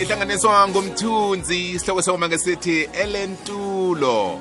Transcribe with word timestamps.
ihlanganiswa 0.00 0.68
ngumthunzi 0.68 1.70
isihloko 1.70 2.02
sokuma 2.02 2.28
ngesithi 2.28 2.88
elentulo 3.02 4.40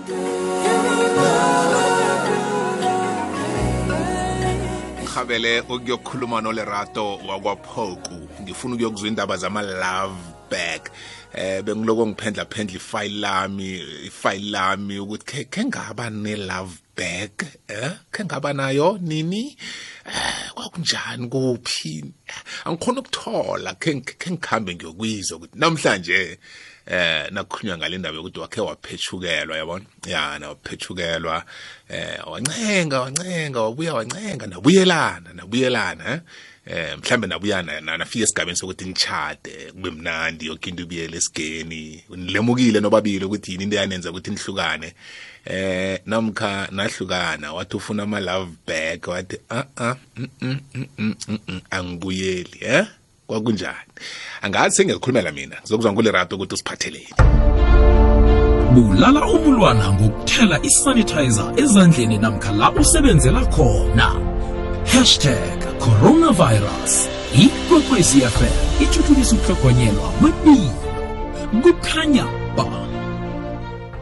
ngihabele 5.20 5.62
ukuyokhuluma 5.62 6.42
nolerato 6.42 7.18
wakwaphoku. 7.28 8.30
Ngifuna 8.42 8.76
ukuyokuzwa 8.76 9.08
indaba 9.08 9.38
zama-love 9.38 10.16
back. 10.50 10.92
Eh 11.34 11.62
bengiloko 11.64 12.08
ngiphendla 12.08 12.46
phendla 12.46 12.76
ifile 12.76 13.20
lami 13.20 13.84
ifile 14.06 14.50
lami 14.52 15.00
ukuthi 15.00 15.46
ke 15.46 15.66
ngaba 15.66 16.10
ne 16.10 16.36
love 16.36 16.80
back 16.96 17.44
eh? 17.68 17.92
Ke 18.12 18.26
ngaba 18.26 18.54
nayo 18.54 18.98
nini? 19.02 19.58
Eh 20.06 20.52
kwakunjani? 20.56 21.28
Kuphi? 21.28 22.04
Angikhona 22.66 23.00
ukuthola 23.00 23.74
ke 23.74 23.96
ngikhambe 23.96 24.76
ngiyokuyizwa 24.76 25.38
ukuthi 25.38 25.60
namhlanje 25.60 26.38
eh 26.90 27.32
nakukhulunywa 27.32 27.78
ngale 27.78 27.98
ndaba 27.98 28.18
yokuthi 28.18 28.40
wakhe 28.40 28.62
waphethukelwa 28.62 29.58
yabona? 29.58 29.86
Ya 30.06 30.40
nawaphethukelwa 30.40 31.46
eh 31.90 32.28
wancenga 32.28 33.02
wancenga 33.02 33.62
wabuya 33.62 33.94
wancenga 33.94 34.48
nabuyelana 34.48 35.34
nabuyelana 35.34 36.14
eh? 36.14 36.20
Eh 36.66 36.98
mhlambe 36.98 37.28
nabuyana 37.28 37.98
nafika 37.98 38.24
esigabeni 38.24 38.58
sokuthi 38.58 38.86
nichade 38.86 39.72
kube 39.72 39.92
mnandi 39.92 40.46
yonke 40.46 40.70
into 40.70 40.84
ibuyele 40.84 41.18
esigeni. 41.18 42.04
Nilemukile 42.10 42.80
nobabili 42.80 43.26
ukuthi 43.26 43.52
yini 43.52 43.64
into 43.64 43.76
yanenza 43.76 44.12
ukuthi 44.12 44.32
nihlukane. 44.32 44.94
Eh 45.46 46.00
namkha 46.06 46.68
nahlukana 46.72 47.54
wathi 47.54 47.78
ufuna 47.78 48.04
ama 48.04 48.20
love 48.20 48.52
back 48.68 49.08
wathi 49.08 49.38
ah 49.50 49.64
ah 49.78 49.96
mm, 50.42 51.62
angibuyeli 52.20 52.60
eh 52.62 52.86
kwakunjani? 53.28 53.92
Angazi 54.42 54.76
sengiyakhulumela 54.76 55.32
mina 55.32 55.56
ngizokuzwa 55.62 55.94
ngulerato 55.94 56.36
ukuthi 56.36 56.54
usiphatheleni 56.54 57.14
bulala 58.74 59.28
umulwana 59.28 59.94
ngokuthela 59.94 60.60
isanitizer 60.64 61.54
ezandleni 61.58 62.18
namkha 62.18 62.52
la 62.52 62.72
usebenzela 62.72 63.46
khona. 63.46 64.16
Hashtag 64.86 65.60
coronavirus. 65.80 67.10
Ikwekwecfm 67.34 68.56
ithuthukisa 68.84 69.36
ukuhlogonyelwa 69.36 70.10
kwepilo. 70.20 70.74
Kukhanya 71.64 72.26
ba 72.56 72.64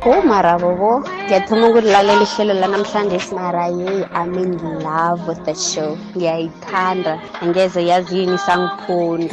Oh 0.05 0.21
mara 0.21 0.59
bobo, 0.59 1.01
ngiyathoma 1.25 1.67
ukulilalela 1.69 2.21
ihlelo 2.21 2.53
lanamhlanje 2.61 3.17
mara 3.33 3.65
yeyi 3.67 4.05
I'm 4.13 4.37
in 4.37 4.53
love 4.83 5.27
with 5.27 5.43
the 5.45 5.55
show. 5.55 5.97
Ngiyayithanda. 6.15 7.19
Angeze 7.41 7.81
yazini 7.81 8.37
sangiphuni. 8.37 9.31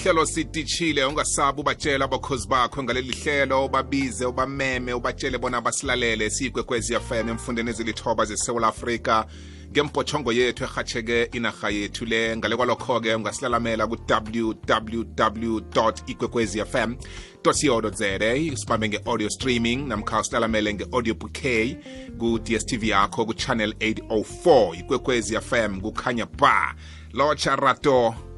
Lihlelo 0.00 0.26
sitishile 0.26 1.04
ungasabi 1.04 1.60
ubatshela 1.60 2.04
abakhozi 2.04 2.48
bakho 2.48 2.82
ngaleli 2.82 3.12
hlelo 3.12 3.64
ubabize 3.64 4.24
ubameme 4.24 4.92
ubatshele 4.92 5.38
bona 5.38 5.60
basilalele 5.60 6.30
siyigwekwezi 6.30 6.94
fm 6.94 7.28
emfundeni 7.28 7.70
ezilithoba 7.70 8.24
zesewula 8.24 8.68
afrika. 8.68 9.26
Ngembotshongo 9.72 10.32
yethu 10.32 10.64
erhatsheke 10.64 11.22
inarha 11.32 11.70
yethu 11.70 12.04
le 12.04 12.36
ngale 12.36 12.56
kwalokho-ke 12.56 13.14
ungasilalamela 13.14 13.86
ku-www 13.86 15.60
igwekwezi 16.06 16.64
fm 16.64 16.96
co 17.42 17.52
za 17.52 18.56
sibambe 18.56 18.88
nge-audio 18.88 19.30
streaming 19.30 19.86
namkha 19.88 20.20
usilalamele 20.20 20.74
nge-audio 20.74 21.14
bouquet 21.14 21.76
ku-dstv 22.18 22.84
yakho 22.84 23.26
ku-channel 23.26 23.74
804 23.78 24.78
igwekwezi 24.78 25.40
fm 25.40 25.80
kukhanya 25.80 26.26
ba. 26.26 26.74
Lotsha 27.12 27.56
rato. 27.56 28.29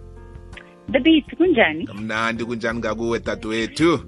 The 0.89 1.01
beat 1.01 1.27
kunjani? 1.39 1.87
Kamnandi 1.87 2.45
kunjani 2.45 2.79
ngakuwe 2.79 3.19
dadewethu? 3.19 4.01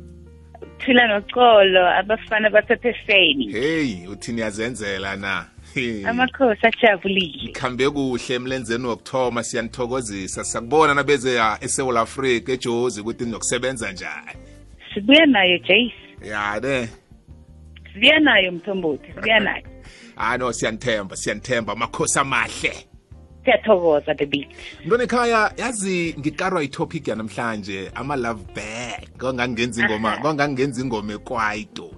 Thula 0.78 1.06
noxolo 1.06 1.89
abafana 1.98 2.50
basepeseni 2.50 3.53
heyi 3.53 4.06
uthi 4.09 4.32
niyazenzela 4.32 5.16
na? 5.16 5.47
He. 5.75 6.04
amakhosi 6.06 6.66
ajabulile. 6.66 7.50
Ikhambe 7.50 7.91
kuhle 7.91 8.34
emlenzeni 8.34 8.87
wokuthoma 8.87 9.43
siyanithokozisa 9.43 10.44
sakubona 10.44 10.94
nabeze 10.94 11.34
ya 11.34 11.59
esewula 11.60 12.00
afrika 12.00 12.53
ejozi 12.53 13.00
ukuthi 13.00 13.25
ninokusebenza 13.25 13.93
njani. 13.93 14.38
Sibuya 14.94 15.26
nayo 15.26 15.59
jace 15.59 15.94
ya 16.22 16.60
ne 16.60 16.88
sibuya 17.93 18.20
nayo 18.20 18.53
mthombothi 18.53 19.12
sibuya 19.15 19.41
nayo. 19.41 19.65
Hayi 20.16 20.38
no 20.41 20.53
siyanithemba 20.53 21.16
siyanithemba. 21.16 21.72
Amakhosi 21.72 22.19
amahle. 22.19 22.94
Siyathokoza 23.44 24.15
the 24.15 24.27
beat 24.27 24.49
mntwana 24.84 25.05
ekhaya 25.05 25.53
yazi 25.56 26.15
ngikarwa 26.19 26.62
itopic 26.62 27.09
yanamhlanje 27.09 27.91
ama-love 27.94 28.44
back 28.55 29.19
kwangangenza 29.19 29.82
ingoma 29.82 30.16
kwangangenza 30.16 30.82
ingoma 30.82 31.12
ekwaito. 31.12 31.91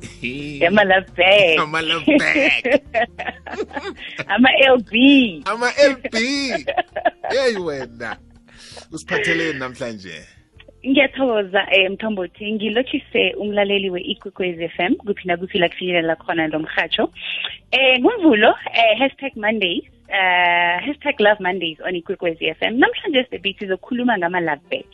Ama-love 0.67 1.11
back 1.17 1.59
ama-love 1.59 2.19
back 2.19 2.65
ama-lb 4.35 4.93
ama-lb 5.45 6.15
yeyi 7.35 7.57
wena. 7.57 8.17
Usiphatheleni 8.93 9.59
namhlanje. 9.59 10.15
Ngiyathokoza 10.87 11.67
um 11.77 11.93
mthombothi 11.93 12.53
ngilotshise 12.53 13.35
umlaleli 13.39 13.91
we-ikwekwez 13.91 14.61
f 14.61 14.81
m 14.81 14.95
kuphi 14.95 15.29
nakuphi 15.29 15.59
la 15.59 15.69
kufinyelela 15.69 16.17
khona 16.17 16.47
lo 16.47 16.59
mhatsho 16.59 17.05
um 17.05 18.01
ngumvulo 18.01 18.49
um 18.49 18.99
hashtag 18.99 19.37
mondays 19.37 19.85
uh 20.09 20.79
hashtag 20.87 21.21
love 21.21 21.41
mondays 21.41 21.79
on 21.81 21.95
ikwekwez 21.97 22.37
f 22.43 22.63
m. 22.63 22.79
Namhlanje 22.79 23.25
sibit 23.31 23.59
sizokhuluma 23.59 24.19
ngama-love 24.19 24.63
back 24.71 24.87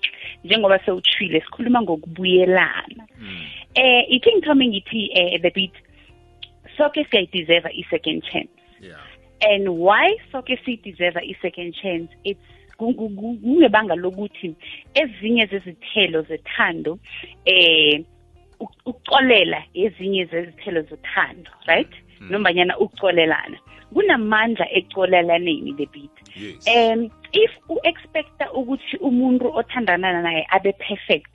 njengoba 0.44 0.78
sewutshwile 0.78 1.40
sikhuluma 1.40 1.82
ngokubuyelana. 1.82 3.06
Eh 3.74 4.04
ithi 4.08 4.30
ngithome 4.32 4.66
ngithi 4.66 5.10
eh 5.14 5.40
the 5.42 5.50
beat 5.50 5.72
soke 6.76 7.04
siyayideserve 7.04 7.70
i-second 7.72 8.22
chance. 8.24 8.50
Yeah. 8.80 9.00
And 9.50 9.68
why 9.68 10.16
soke 10.32 10.56
siyideserve 10.64 11.20
i-second 11.22 11.74
chance? 11.74 12.08
It's 12.24 12.40
ku- 12.78 12.94
ku- 12.94 13.10
ku- 13.10 13.38
kungebanga 13.42 13.94
lokuthi 13.94 14.54
ezinye 14.94 15.46
zezithelo 15.46 16.22
zethando 16.22 16.98
eh 17.44 18.00
uk- 18.60 18.80
ukucolela 18.86 19.64
ezinye 19.74 20.24
zezithelo 20.24 20.82
zothando 20.82 21.50
right? 21.66 21.92
Nombanyana 22.30 22.78
ukucolelana. 22.78 23.58
Kunamandla 23.94 24.66
ecolelaneni 24.72 25.76
the 25.76 25.86
beat. 25.86 26.10
Yes. 26.34 26.66
Um 26.68 27.10
if 27.32 27.50
u-expecta 27.68 28.52
ukuthi 28.52 28.96
umuntu 29.00 29.52
othandana 29.54 30.22
naye 30.22 30.46
abe 30.50 30.72
perfect 30.72 31.34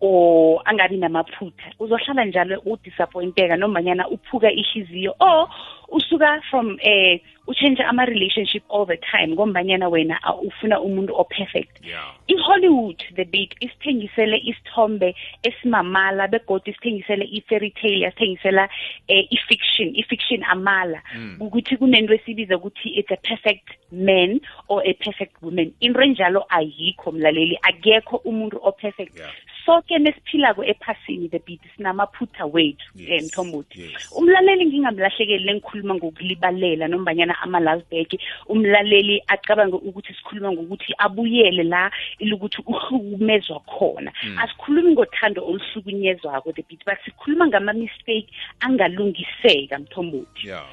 or 0.00 0.62
angabi 0.64 0.96
namaphutha 0.96 1.72
uzohlala 1.78 2.24
njalo 2.24 2.62
udisappointeka 2.64 3.56
nombanyana 3.56 4.08
uphuka 4.08 4.52
ihliziyo 4.52 5.14
or 5.20 5.48
usuka 5.88 6.40
from 6.50 6.78
eh 6.80 7.20
uchange 7.50 7.82
ama-relationship 7.82 8.62
all 8.68 8.86
the 8.86 8.96
time 8.96 9.34
ngombanyana 9.34 9.88
wena 9.88 10.20
uh, 10.28 10.42
ufuna 10.42 10.80
umuntu 10.80 11.14
o-perfect. 11.16 11.84
Yeah. 11.84 12.14
I-hollywood 12.28 13.02
the 13.16 13.24
big 13.24 13.54
isithengisele 13.60 14.36
isithombe 14.36 15.14
esimamala 15.42 16.28
begodwa 16.28 16.68
isithengisele 16.68 17.24
i-fairy 17.24 17.70
tale 17.70 18.00
yasithengisela 18.00 18.68
eh, 19.08 19.26
i-fiction 19.30 19.92
i-fiction 19.96 20.44
amala. 20.44 21.02
Ukuthi 21.40 21.76
kunento 21.76 22.14
esibiza 22.14 22.56
ukuthi 22.56 22.88
it's 22.88 23.10
a 23.10 23.16
perfect 23.16 23.79
man 23.92 24.40
or 24.68 24.82
a 24.86 24.92
perfect 24.94 25.42
woman. 25.42 25.72
Into 25.80 26.00
enjalo 26.00 26.44
ayikho 26.48 27.12
mlaleli. 27.12 27.58
Akekho 27.62 28.16
umuntu 28.24 28.58
o-perfect 28.62 29.10
Yeah. 29.18 29.30
soke 29.66 29.98
nesiphilako 29.98 30.64
ephasini 30.64 31.28
the 31.30 31.38
beat 31.38 31.60
sinamaphutha 31.76 32.46
wethu 32.46 32.84
Yes, 32.94 33.22
um 33.22 33.26
mthombothi. 33.26 33.80
Yes. 33.80 34.12
umlaleli 34.16 34.66
ngingamlahlekeli 34.66 35.44
lengikhuluma 35.44 35.94
ngokulibalela 35.94 36.88
nombanyana 36.88 37.34
ama-lasbek 37.42 38.20
umlaleli 38.48 39.22
acabange 39.26 39.76
ukuthi 39.76 40.14
sikhuluma 40.14 40.52
ngokuthi 40.52 40.94
abuyele 40.98 41.62
la 41.62 41.90
ilukuthi 42.18 42.62
uhlukumezwa 42.66 43.60
khona. 43.60 44.12
Asikhulumi 44.38 44.92
ngothando 44.92 45.44
oluhlukunyezwako 45.46 46.52
the 46.52 46.62
beat 46.68 46.84
but 46.84 46.98
sikhuluma 47.04 47.46
ngama-mistake 47.46 48.28
angalungiseka 48.60 49.78
mthombothi. 49.78 50.48
Yeah. 50.48 50.66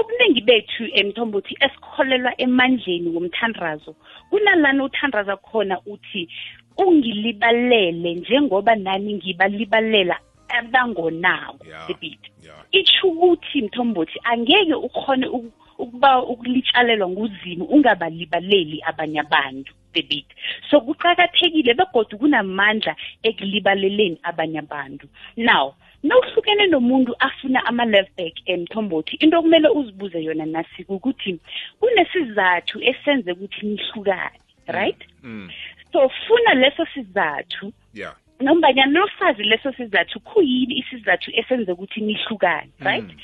Ubuningi 0.00 0.40
bethu 0.40 0.84
emthombothi 1.00 1.56
esikholelwa 1.60 2.32
emandleni 2.40 3.08
womthandazo 3.14 3.92
kunalana 4.30 4.84
uthandaza 4.84 5.36
khona 5.36 5.76
uthi 5.86 6.28
ungilibalele 6.76 8.14
njengoba 8.14 8.74
nami 8.74 9.14
ngibalibalela 9.14 10.16
abangonawo 10.48 11.58
Yeah. 11.68 11.86
the 11.86 11.94
beat 11.94 12.20
yeah. 12.44 12.64
Itsho 12.72 13.08
ukuthi 13.08 13.62
mthombothi 13.62 14.20
angeke 14.24 14.74
ukhone 14.74 15.26
uku- 15.26 15.52
ukuba 15.78 16.22
ukulitshalelwa 16.22 17.08
nguzimu 17.08 17.64
ungabalibaleli 17.64 18.82
abanye 18.86 19.20
abantu 19.20 19.72
the 19.92 20.02
beat 20.02 20.26
so 20.70 20.80
kuqakathekile 20.80 21.74
begodwa 21.74 22.18
kunamandla 22.18 22.96
ekulibaleleni 23.22 24.18
abanye 24.22 24.58
abantu. 24.58 25.06
Now 25.36 25.74
nawuhlukene 26.02 26.66
nomuntu 26.66 27.14
afuna 27.18 27.64
ama-love 27.66 28.10
back 28.16 28.34
emthombothi 28.46 29.16
into 29.16 29.38
okumele 29.38 29.68
uzibuze 29.68 30.24
yona 30.24 30.46
nasi 30.46 30.84
ukuthi 30.88 31.38
kunesizathu 31.80 32.82
esenze 32.82 33.32
ukuthi 33.32 33.66
nihlukane 33.66 34.38
right 34.66 35.00
mm. 35.22 35.50
so 35.92 36.08
funa 36.08 36.54
leso 36.54 36.86
sizathu 36.94 37.72
yeah 37.94 38.14
nombanyana 38.40 38.92
nosazi 38.92 39.42
leso 39.42 39.72
sizathu 39.72 40.20
kuyini 40.20 40.78
isizathu 40.78 41.30
esenza 41.34 41.72
ukuthi 41.72 42.00
nihlukane 42.00 42.70
right 42.80 43.04
Mm. 43.04 43.16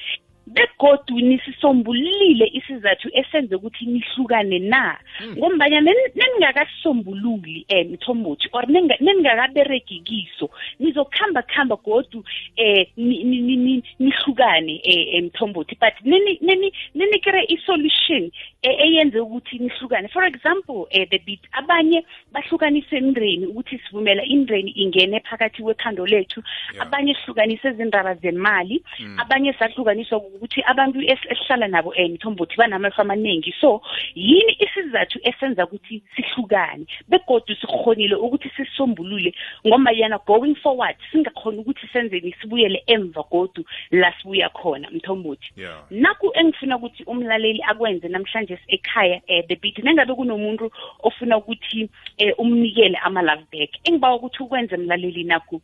Begodu 0.46 1.20
nisisombululile 1.20 2.46
isizathu 2.52 3.08
esenze 3.12 3.54
ukuthi 3.54 3.86
nihlukane 3.86 4.58
na? 4.58 4.98
Ngombana 5.38 5.80
neningakasombululi 5.80 7.66
um 7.72 7.92
mthombothi 7.92 8.48
or 8.52 8.62
nenga- 8.66 9.00
neningakaberegi 9.00 10.00
kiso 10.00 10.50
nizokuhamba 10.80 11.42
kuhamba 11.42 11.76
godu 11.76 12.24
eh 12.56 12.86
ni- 12.96 13.24
ni- 13.24 13.40
ni- 13.40 13.56
ni- 13.56 13.82
nihlukane 13.98 14.80
eh 14.84 15.22
mthombothi. 15.24 15.76
But 15.80 15.94
nini 16.04 16.38
nini 16.40 16.72
ninikere 16.94 17.44
i-solution 17.48 18.30
eh, 18.62 18.80
eyenze 18.80 19.20
ukuthi 19.20 19.58
nihlukane. 19.58 20.08
For 20.08 20.24
example 20.24 20.86
eh 20.90 21.08
the 21.10 21.18
bit 21.18 21.40
abanye 21.52 22.04
bahlukanise 22.32 22.98
indreni 22.98 23.46
ukuthi 23.46 23.78
sivumela 23.78 24.24
indreni 24.24 24.70
ingene 24.70 25.20
phakathi 25.20 25.62
wekhando 25.62 26.06
lethu. 26.06 26.42
Yeah. 26.74 26.86
abanye 26.86 27.14
sihlukanise 27.14 27.68
izindaba 27.68 28.14
zemali. 28.14 28.82
Abanye 29.18 29.52
sahlukaniswa 29.52 30.18
ukuthi 30.34 30.62
abantu 30.66 31.00
es- 31.00 31.26
esihlala 31.30 31.68
nabo 31.68 31.90
um 31.96 32.12
mthombothi 32.14 32.56
banamehlo 32.56 32.96
amaningi. 32.98 33.54
So 33.60 33.82
yini 34.14 34.56
isizathu 34.60 35.18
esenza 35.22 35.64
ukuthi 35.66 36.02
sihlukane? 36.16 36.86
Begodu 37.08 37.54
sikhonile 37.54 38.14
ukuthi 38.14 38.50
sisombulule 38.56 39.34
ngoba 39.66 39.92
yana 39.92 40.18
going 40.26 40.54
forward 40.54 40.96
singakhona 41.12 41.60
ukuthi 41.60 41.86
senzeni 41.92 42.34
sibuyele 42.40 42.82
emva 42.86 43.22
godu 43.30 43.64
la 43.90 44.12
sibuya 44.18 44.48
khona 44.48 44.90
mthombothi 44.90 45.52
yeah. 45.56 45.84
Naku 45.90 46.30
engifuna 46.34 46.76
ukuthi 46.76 47.04
umlaleli 47.04 47.62
akwenze 47.62 48.08
namhlanje 48.08 48.58
ekhaya 48.68 49.20
eh 49.26 49.44
the 49.48 49.56
beat 49.56 49.78
nengabe 49.78 50.14
kunomuntu 50.14 50.70
ofuna 51.02 51.36
ukuthi 51.38 51.88
eh 52.18 52.34
umnikele 52.38 52.98
ama 53.04 53.22
love 53.22 53.44
back 53.52 53.70
engibawa 53.84 54.16
ukuthi 54.16 54.42
ukwenze 54.42 54.76
mlaleli 54.76 55.24
naku 55.24 55.60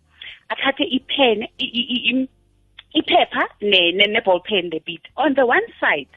athathe 0.49 0.85
ipen 0.85 1.43
i- 1.59 1.65
i- 1.65 1.89
i- 1.95 2.11
im- 2.11 2.29
iphepha 2.95 3.49
ne 3.63 3.93
ne, 3.93 4.07
ne 4.07 4.21
ball 4.21 4.41
pen 4.41 4.71
the 4.71 4.81
beat. 4.81 5.03
On 5.17 5.35
the 5.35 5.47
one 5.47 5.67
side 5.81 6.09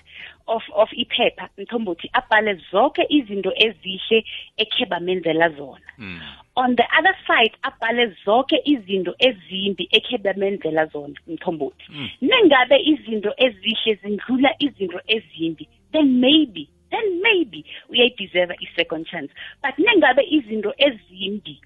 of 0.48 0.62
of 0.76 0.90
iphepha 0.90 1.50
mthombothi 1.58 2.10
abhale 2.14 2.62
zonke 2.72 3.06
izinto 3.10 3.52
ezihle 3.56 4.26
ekheba 4.58 5.00
menzela 5.00 5.50
zona. 5.58 5.90
Mm. 5.98 6.20
on 6.56 6.76
the 6.76 6.86
other 6.98 7.16
side 7.28 7.56
abhale 7.64 8.16
zonke 8.26 8.58
izinto 8.66 9.16
ezimbi 9.20 9.88
ekhe 9.92 10.18
bamenzela 10.18 10.86
zona 10.86 11.16
mthombothi. 11.28 11.86
Nengabe 12.22 12.78
izinto 12.92 13.34
ezihle 13.38 13.96
zindlula 14.02 14.52
izinto 14.60 15.00
ezimbi 15.08 15.68
then 15.92 16.20
maybe 16.20 16.70
then 16.92 17.22
maybe 17.22 17.66
uyayideserve 17.90 18.56
i-second 18.62 19.08
chance. 19.08 19.32
But 19.62 19.78
nengabe 19.78 20.24
izinto 20.30 20.74
ezimbi 20.78 21.62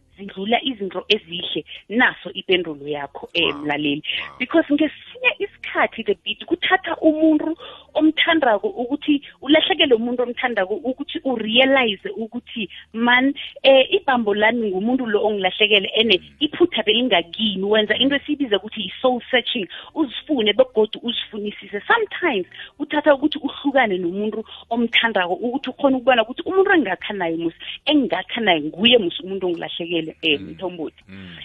zindlula 0.48 0.62
izinto 0.64 1.06
ezihle 1.10 1.66
naso 1.90 2.32
ipendulo 2.34 2.88
yakho 2.88 3.30
Wow. 3.36 3.50
um 3.52 3.62
mlaleli 3.64 4.04
because 4.40 4.74
ngesinye 4.74 5.32
isikhathi 5.40 6.04
the 6.04 6.16
beat 6.24 6.46
kuthatha 6.46 6.96
umuntu 7.02 7.58
omthandako 8.00 8.68
ukuthi 8.68 9.22
ulahlekele 9.42 9.96
umuntu 9.96 10.24
omthandako 10.24 10.74
ukuthi 10.74 11.18
urealize 11.24 12.10
ukuthi 12.10 12.70
man 12.94 13.34
eh 13.64 13.88
ibambo 13.94 14.34
lami 14.34 14.70
ngumuntu 14.70 15.06
lo 15.06 15.26
ongilahlekele 15.28 15.90
ene 15.96 16.22
iphutha 16.40 16.84
belingakini. 16.84 17.64
Wenza 17.64 17.98
into 17.98 18.16
esiyibiza 18.16 18.58
ukuthi 18.58 18.82
i-soul 18.82 19.22
searching 19.32 19.68
uzifune 19.96 20.54
begodu 20.54 21.00
uzifunisise. 21.04 21.82
Sometimes 21.88 22.48
kuthatha 22.78 23.16
ukuthi 23.16 23.40
uhlukane 23.40 23.98
nomuntu 23.98 24.44
omthandako 24.70 25.34
ukuthi 25.34 25.70
ukhona 25.70 25.98
ukubona 25.98 26.24
ukuthi 26.24 26.42
umuntu 26.46 26.72
engakha 26.72 27.14
naye 27.14 27.36
musi 27.38 27.58
engakha 27.86 28.42
naye 28.42 28.62
nguye 28.62 28.98
musi 28.98 29.22
umuntu 29.24 29.48
ongilahlekele 29.48 30.16
um 30.24 30.42
mthombothi. 30.52 31.04
Mm. 31.08 31.38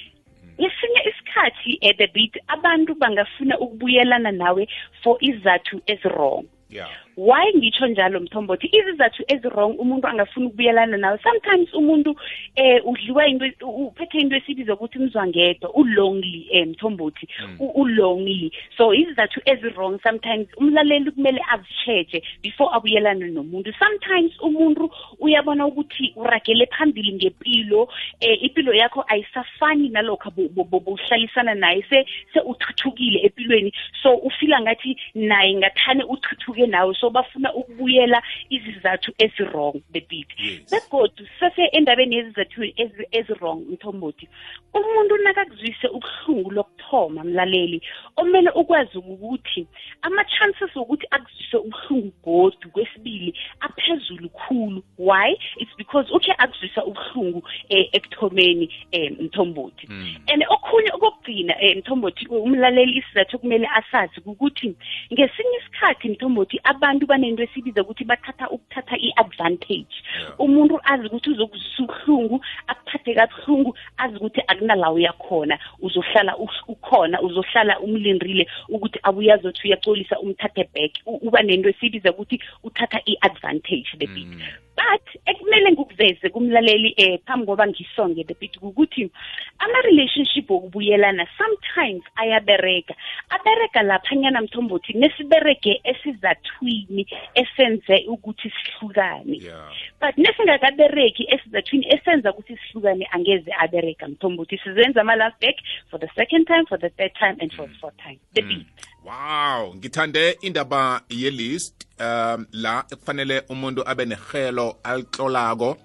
Isikhathi 1.33 1.79
at 1.83 1.97
the 1.99 2.07
beat 2.07 2.37
abantu 2.49 2.95
bangafuna 2.95 3.59
ukubuyelana 3.59 4.33
nawe 4.33 4.69
for 5.03 5.17
izathu 5.21 5.81
ezirong 5.87 6.45
yeah 6.71 6.89
why 7.17 7.53
ngitsho 7.57 7.87
njalo 7.87 8.21
mthombothi 8.21 8.67
izizathu 8.73 9.23
ezirong 9.29 9.75
umuntu 9.81 10.07
angafuna 10.09 10.47
ukubuyelana 10.47 10.97
nawe? 10.97 11.19
Sometimes 11.23 11.75
umuntu 11.75 12.17
eh 12.57 12.81
udliwa 12.87 13.27
into 13.29 13.45
uphethe 13.67 14.19
into 14.19 14.37
esibiza 14.37 14.75
ukuthi 14.75 14.99
mzwangedwa 14.99 15.75
ulonely 15.75 16.47
eh 16.53 16.67
mthombothi 16.69 17.29
u- 17.59 17.73
ulonely. 17.83 18.53
So 18.77 18.95
izizathu 18.95 19.41
ezirong 19.45 19.99
sometimes 20.03 20.49
umlaleli 20.57 21.11
kumele 21.11 21.41
azitsheje 21.53 22.23
before 22.43 22.71
abuyelane 22.73 23.27
nomuntu. 23.27 23.73
Sometimes 23.79 24.33
umuntu 24.41 24.91
uyabona 25.21 25.67
ukuthi 25.67 26.13
uragele 26.17 26.67
phambili 26.67 27.13
ngempilo 27.13 27.89
eh 28.21 28.43
impilo 28.43 28.73
yakho 28.75 29.05
ayisafani 29.09 29.89
nalokho 29.89 30.31
bo- 30.31 30.49
bo- 30.49 30.65
bo- 30.65 30.81
bohlalisana 30.81 31.55
naye 31.55 31.83
se 31.91 32.07
se 32.33 32.41
uthuthukile 32.41 33.19
empilweni 33.21 33.73
so 34.03 34.15
ufila 34.15 34.61
ngathi 34.61 34.97
naye 35.15 35.55
ngathane 35.55 36.05
uthuthuke 36.05 36.67
nawe. 36.67 36.95
So 37.03 37.11
bafuna 37.11 37.51
ukubuyela 37.55 38.23
izizathu 38.51 39.13
ezirong 39.19 39.83
the 39.93 40.01
beat 40.01 40.29
Yes. 40.39 40.71
begodu 40.71 41.27
sase 41.41 41.63
endabeni 41.73 42.17
yezizathu 42.17 42.63
ezi- 42.65 43.07
ezirong 43.13 43.61
mthombothi 43.73 44.29
umuntu 44.75 45.17
nakakuzwise 45.17 45.87
ubuhlungu 45.89 46.51
lokuthoma 46.51 47.25
mlaleli 47.25 47.83
omele 48.17 48.51
ukwazi 48.51 48.99
ukuthi 48.99 49.67
ama-chances 50.03 50.77
wokuthi 50.77 51.07
akuzwise 51.11 51.57
ubuhlungu 51.57 52.13
godu 52.25 52.71
kwesibili 52.71 53.35
aphezulu 53.61 54.29
khulu 54.29 54.83
why 54.99 55.33
it's 55.57 55.77
because 55.77 56.13
ukhe 56.15 56.33
akuzwisa 56.39 56.85
ubuhlungu 56.85 57.43
eh, 57.69 57.89
ekuthomeni 57.93 58.71
um 58.95 59.17
mthombothi 59.25 59.87
Mm. 59.89 60.17
and 60.33 60.45
okhunye 60.73 60.91
okokugcina 60.93 61.55
um 61.63 61.79
mthombothi 61.79 62.27
umlaleli 62.29 62.99
isizathu 62.99 63.37
okumele 63.37 63.69
asazi 63.75 64.21
ukuthi 64.27 64.75
ngesinye 65.13 65.57
isikhathi 65.61 66.09
mthombothi 66.09 66.61
abantu 66.65 67.07
banento 67.07 67.43
esibiza 67.43 67.83
ukuthi 67.83 68.05
bathatha 68.05 68.51
ukuthatha 68.51 68.97
i-advantage 68.97 69.95
Yeah. 70.21 70.41
umuntu 70.41 70.81
azi 70.85 71.07
ukuthi 71.07 71.31
uzokuzwisa 71.31 71.83
ubuhlungu 71.83 72.45
akuphathe 72.67 73.15
kabuhlungu 73.15 73.77
azi 73.97 74.17
ukuthi 74.17 74.41
akunala 74.47 74.91
uyakhona 74.93 75.59
uzohlala 75.81 76.33
uhl- 76.37 76.65
ukhona 76.69 77.21
uzohlala 77.23 77.81
umlindrile 77.81 78.47
ukuthi 78.69 78.99
abuye 79.03 79.33
azothi 79.33 79.69
uyacolisa 79.69 80.21
umthathe 80.21 80.69
back 80.75 80.93
U- 81.07 81.21
uba 81.29 81.43
nento 81.43 81.69
esibiza 81.69 82.11
ukuthi 82.13 82.41
uthatha 82.65 83.01
i-advantage 83.07 83.89
the 83.99 84.07
bit 84.07 84.27
Mm. 84.27 84.41
But 84.83 85.23
ekumele 85.27 85.73
ngikuveze 85.73 86.29
kumlaleli 86.29 86.95
eh 86.97 87.21
phambi 87.27 87.47
koba 87.47 87.67
ngisonge 87.67 88.25
the 88.25 88.35
bit 88.35 88.57
ukuthi 88.63 89.11
ama-relationship 89.59 90.51
wokubuyelana 90.51 91.27
sometimes 91.39 92.03
ayabereka 92.17 92.95
abereka 93.29 93.83
laphanyana 93.83 94.41
mthombothi 94.41 94.93
nesiberege 94.93 95.81
esizathwini 95.85 97.07
esenze 97.35 98.05
ukuthi 98.09 98.51
sihlukane. 98.51 99.37
Yeah. 99.37 99.71
But 100.01 100.19
nesingakabereki 100.19 101.27
esizathwini 101.35 101.87
esenza 101.95 102.33
ukuthi 102.33 102.57
sihlukane 102.57 103.09
angeze 103.11 103.53
abereka 103.59 104.09
mthombothi. 104.09 104.59
Sizenza 104.59 105.01
ama-last 105.01 105.41
back 105.41 105.57
for 105.91 106.01
the 106.01 106.09
second 106.15 106.47
time 106.47 106.67
for 106.67 106.79
the 106.79 106.91
third 106.91 107.15
time 107.15 107.37
and 107.41 107.53
for 107.53 107.69
the 107.69 107.75
fourth 107.81 107.97
time. 107.97 108.19
The 108.35 108.43
beat 108.43 108.67
wow 109.05 109.75
ngithande 109.75 110.37
indaba 110.41 111.03
yelist 111.09 111.75
um 112.01 112.47
la 112.53 112.85
ekufanele 112.91 113.43
umuntu 113.49 113.89
abe 113.89 114.05
nehelo 114.05 114.77
alitlolako 114.83 115.77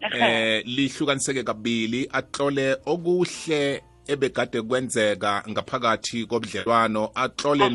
eh 0.00 0.62
lihlukaniseke 0.66 1.42
kabili 1.42 2.08
atlole 2.12 2.76
okuhle 2.86 3.82
ebegade 4.06 4.62
kwenzeka 4.62 5.44
ngaphakathi 5.48 6.26
kobudlelwano 6.26 7.10
atlole 7.14 7.68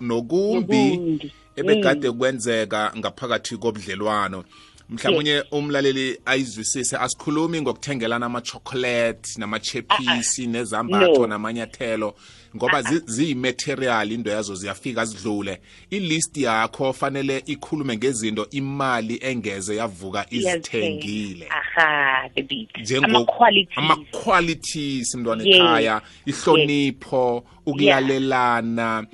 nokumbi 0.00 1.30
ebegade 1.56 2.10
kwenzeka 2.10 2.92
ngaphakathi 2.96 3.56
kobudlelwano. 3.56 4.44
Mhlawumnye 4.88 5.44
umlaleli 5.52 6.20
ayizwisise 6.26 6.96
asikhulumi 6.96 7.60
ngokuthengelana 7.60 8.26
ama-chocolate 8.26 9.38
nama-chepisi 9.38 10.46
nezambatho 10.46 11.26
namanyathelo. 11.26 12.14
Ngoba 12.56 12.82
zi- 12.82 13.02
ziyimaterial 13.06 14.12
into 14.12 14.30
yazo 14.30 14.54
ziyafika 14.54 15.04
zidlule. 15.04 15.60
I-list 15.90 16.36
yakho 16.36 16.92
fanele 16.92 17.42
ikhulume 17.46 17.96
ngezinto 17.96 18.46
imali 18.50 19.18
engeze 19.22 19.76
yavuka 19.76 20.26
izithengile. 20.30 21.48
Aha 21.50 22.28
the 22.34 22.42
beat 22.42 22.68
Njengo- 22.78 23.26
ama-qualities. 23.76 25.14
Mntwana 25.14 25.44
ekhaya 25.44 26.00
ihlonipho 26.26 27.44
ukulalelana 27.66 29.06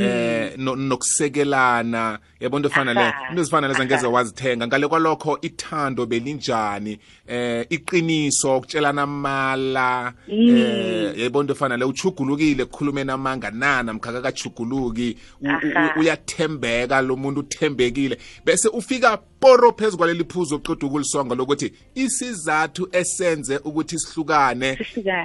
eh 0.00 0.52
no- 0.56 0.76
nokusekelana. 0.76 2.18
Yabo 2.40 2.56
into 2.56 2.68
efana 2.68 2.94
le 2.94 3.12
into 3.30 3.40
ezifana 3.42 3.68
lezi 3.68 3.84
ngeze 3.84 4.06
wazithenga. 4.06 4.66
Ngale 4.66 4.88
kwalokho 4.88 5.38
ithando 5.42 6.06
belinjani? 6.06 6.98
Eh 7.28 7.66
iqiniso 7.70 8.56
ukutshelana 8.56 9.02
amala 9.02 10.12
eh 10.28 11.18
yabo 11.18 11.40
into 11.40 11.52
efana 11.54 11.76
le 11.76 11.84
uchugulukile 11.84 12.64
ekukhulumeni 12.84 13.10
amanga 13.10 13.50
nana 13.50 13.92
mkhaka 13.92 14.20
kachuguluki 14.22 15.16
u- 15.40 15.46
u- 15.46 15.78
Aha. 15.78 15.94
uyathembeka 16.00 17.00
lo 17.02 17.16
muntu 17.16 17.40
uthembekile. 17.40 18.18
Bese 18.44 18.68
ufika 18.68 19.16
poro 19.16 19.72
phezu 19.72 19.96
kwaleli 19.96 20.24
phuzo 20.24 20.56
oqeda 20.56 20.86
ukulisonga 20.86 21.34
lokuthi 21.34 21.72
isizathu 21.94 22.88
esenze 22.92 23.56
ukuthi 23.64 23.98
sihlukane 23.98 24.78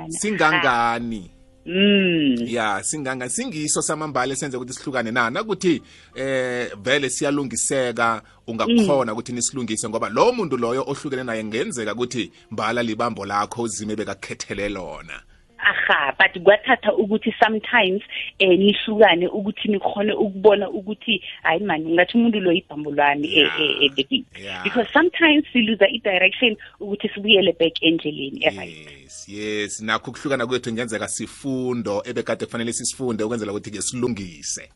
singangani? 0.10 1.32
Mm. 1.66 2.36
Ya 2.48 2.84
singanga 2.84 3.30
singiso 3.30 3.82
samambala 3.82 4.34
esenze 4.34 4.58
ukuthi 4.58 4.74
sihlukane 4.74 5.12
na? 5.12 5.30
Nakuthi 5.30 5.82
eh 6.16 6.72
vele 6.84 7.10
siyalungiseka 7.10 8.22
ungakhona 8.48 9.14
ukuthi 9.14 9.34
nisilungise 9.34 9.90
ngoba 9.90 10.10
lo 10.10 10.32
muntu 10.32 10.58
loyo 10.58 10.84
ohlukene 10.88 11.24
naye 11.24 11.44
ngenzeka 11.44 11.94
ukuthi 11.94 12.32
mbala 12.52 12.84
libambo 12.84 13.26
lakho 13.26 13.62
uzime 13.62 13.96
bekakhethele 13.96 14.70
lona. 14.70 15.22
Aha 15.62 16.14
but 16.20 16.44
kwathatha 16.44 16.94
ukuthi 16.94 17.34
sometimes 17.44 18.02
eh 18.40 18.60
nihlukane 18.60 19.28
ukuthi 19.28 19.68
nikhone 19.68 20.14
ukubona 20.14 20.70
ukuthi 20.70 21.24
hayi 21.44 21.60
man 21.60 21.90
ngathi 21.90 22.18
umuntu 22.18 22.40
lo 22.40 22.52
ibhambo 22.52 22.92
lwami 22.92 23.28
eh, 23.28 23.38
Yeah. 23.40 23.62
eh, 23.62 23.84
eh, 23.84 23.92
the 23.96 24.04
beat 24.04 24.26
Yeah. 24.42 24.64
because 24.64 24.88
sometimes 24.94 25.44
we 25.56 25.62
lose 25.62 25.82
i 25.82 25.98
direction 25.98 26.58
ukuthi 26.80 27.10
sibuyele 27.10 27.54
back 27.60 27.84
endleleni 27.84 28.40
right 28.58 28.88
yes 29.02 29.30
yes 29.30 29.82
nakho 29.82 30.12
ukuhlukana 30.12 30.48
kwethu 30.48 30.74
ngenzeka 30.74 31.08
sifundo 31.08 32.04
ebekade 32.06 32.46
kufanele 32.46 32.74
sisifunde 32.74 33.24
ukwenzela 33.24 33.52
ukuthi-ke 33.52 33.82
silungise 33.82 34.70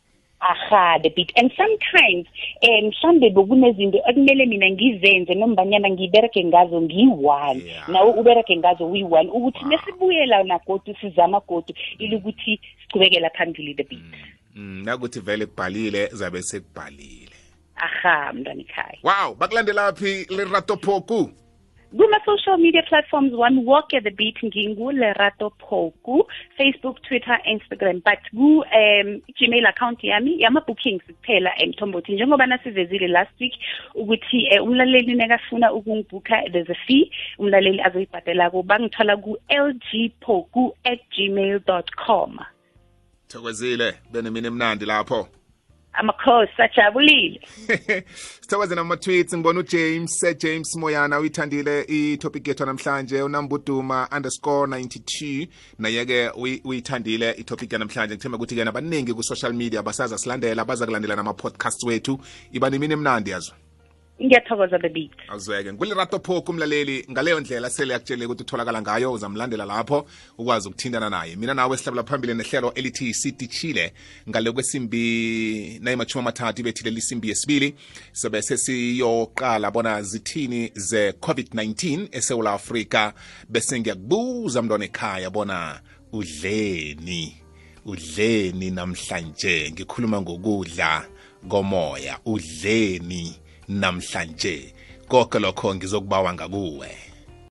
aha 0.43 0.99
the 0.99 1.09
beat 1.09 1.31
and 1.35 1.51
sometimes 1.57 2.27
um 2.67 2.91
mhlambe 2.91 3.29
bekunezinto 3.29 3.97
ekumele 4.09 4.45
mina 4.45 4.69
ngizenze 4.69 5.33
nombanyana 5.33 5.89
ngibereke 5.89 6.43
ngazo 6.43 6.81
ngiyi-one. 6.81 7.61
Yeah. 7.65 7.89
nawe 7.89 8.11
ubereke 8.11 8.57
ngazo 8.57 8.87
uyi-one. 8.87 9.29
Ukuthi 9.29 9.65
nesibuyela 9.65 10.43
nagodu 10.43 10.95
sizama 11.01 11.39
godu 11.39 11.73
ilukuthi 11.99 12.59
sichubekela 12.81 13.29
phambili 13.29 13.73
the 13.73 13.83
beat. 13.83 14.01
Mm, 14.55 14.83
nakuthi 14.85 15.19
vele 15.19 15.45
kubhalile 15.45 16.07
zabe 16.07 16.41
sekubhalile. 16.41 17.37
Aha 17.75 18.33
mntwana 18.33 18.61
ekhaya. 18.61 18.97
Wow 19.03 19.35
bakulandelaphi 19.35 20.25
lerato 20.29 20.77
phoku 20.77 21.31
kuma-social 21.97 22.57
media 22.57 22.81
platforms 22.89 23.33
one 23.33 23.65
walk 23.65 23.93
at 23.93 24.03
the 24.03 24.11
beat 24.11 24.37
ngingulerato 24.43 25.51
phoku 25.61 26.23
facebook 26.59 27.01
twitter 27.07 27.37
instagram. 27.45 28.01
But 28.03 28.19
ku-um 28.31 29.21
gmail 29.37 29.69
account 29.69 30.03
yami 30.03 30.39
yama-bookings 30.39 31.01
kuphela 31.07 31.51
emthombothi 31.57 32.13
njengoba 32.13 32.45
nasivezile 32.45 33.07
last 33.07 33.39
week 33.39 33.53
ukuthi 33.95 34.47
um 34.59 34.67
umlaleli 34.67 35.15
nekafuna 35.15 35.73
ukungibhukha 35.73 36.51
there's 36.51 36.69
a 36.69 36.75
fee 36.87 37.11
umlaleli 37.39 37.81
azoyibhadelako. 37.81 38.63
Bangithola 38.63 39.17
ku-lg 39.17 40.11
phoku 40.21 40.71
at 40.85 40.99
gmail 41.11 41.59
com. 41.95 42.39
Thokozile 43.27 43.93
benemini 44.11 44.47
emnandi 44.47 44.85
lapho. 44.85 45.27
Amakhosi 45.93 46.61
ajabulile 46.61 47.41
sithokoze 48.41 48.75
nama-tweets 48.75 49.33
ngibona 49.33 49.59
ujames 49.59 50.25
james 50.39 50.75
moyana 50.75 51.19
uyithandile 51.19 51.81
itopic 51.81 52.47
yethu 52.47 52.65
namhlanje 52.65 53.21
unambuduma 53.21 54.07
underscore 54.15 54.71
92 54.71 55.47
naye-ke 55.79 56.29
uyi- 56.29 56.61
uyithandile 56.63 57.31
itopic 57.31 57.73
yanamhlanje. 57.73 58.13
Ngithemba 58.15 58.37
ukuthi-ke 58.37 58.63
nabaningi 58.63 59.13
ku-social 59.13 59.53
media 59.53 59.83
basaza 59.83 60.17
silandela 60.17 60.65
baza 60.65 60.85
kulandela 60.85 61.15
nama-podcast 61.15 61.83
wethu. 61.83 62.19
Iba 62.51 62.69
nemini 62.69 62.93
emnandi 62.93 63.29
yazo 63.31 63.53
ngiyathokoza 64.21 64.79
the 64.79 64.89
beat 64.89 65.11
awuzweke 65.29 65.73
ngulirato 65.73 66.19
phoko 66.19 66.51
umlaleli 66.51 67.05
ngaleyo 67.11 67.39
ndlela 67.39 67.69
sele 67.69 67.93
yakutshele 67.93 68.25
ukuthi 68.25 68.43
utholakala 68.43 68.81
ngayo 68.81 69.13
uzamlandela 69.13 69.65
lapho 69.65 70.05
ukwazi 70.37 70.67
ukuthindana 70.67 71.09
naye. 71.09 71.35
Mina 71.35 71.53
nawe 71.53 71.77
sihlabela 71.77 72.03
phambili 72.03 72.33
nehlelo 72.33 72.73
elithi 72.73 73.13
sitichile 73.13 73.93
ngale 74.29 74.51
kwesimbi 74.51 75.79
nayimachumi 75.81 76.21
amathathu 76.21 76.61
ibethile 76.61 76.91
lisimbi 76.91 77.29
yesibili. 77.29 77.75
Sobe 78.11 78.41
sesiyoqala 78.41 79.71
bona 79.71 80.01
zithini 80.01 80.67
ze-covid-19 80.67 82.07
esewula 82.11 82.53
afrika 82.53 83.13
bese 83.49 83.79
ngiyakubuza 83.79 84.61
mntwana 84.61 84.85
ekhaya 84.85 85.29
bona 85.29 85.81
udleni 86.11 87.37
udleni 87.85 88.71
namhlanje? 88.71 89.71
Ngikhuluma 89.71 90.21
ngokudla 90.21 91.05
komoya 91.49 92.19
udleni 92.25 93.42
namhlanje. 93.79 94.73
Konke 95.07 95.39
lokho 95.39 95.75
ngizokubawa 95.75 96.33
ngakuwe. 96.33 97.12